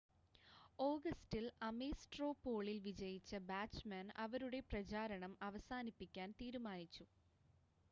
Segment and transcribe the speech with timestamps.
[0.79, 7.07] ഓഗസ്റ്റിൽ Ames straw പോളിൽ വിജയിച്ച ബാച്ച്‌മാൻ അവരുടെ പ്രചാരണം അവസാനിപ്പിക്കാൻ തീരുമാനിച്ചു